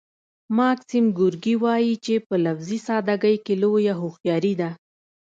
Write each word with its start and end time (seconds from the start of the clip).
ماکسیم 0.59 1.05
ګورکي 1.17 1.55
وايي 1.63 1.93
چې 2.05 2.13
په 2.27 2.35
لفظي 2.45 2.79
ساده 2.87 3.15
ګۍ 3.23 3.37
کې 3.45 3.53
لویه 3.61 3.93
هوښیاري 3.99 4.53
ده 4.61 4.69